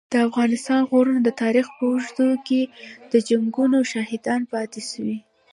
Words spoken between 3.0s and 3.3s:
د